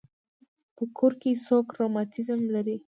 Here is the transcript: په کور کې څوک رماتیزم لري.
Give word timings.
په 0.75 0.83
کور 0.97 1.13
کې 1.21 1.29
څوک 1.45 1.65
رماتیزم 1.79 2.41
لري. 2.55 2.75